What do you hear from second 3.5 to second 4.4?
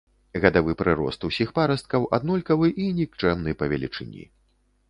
па велічыні.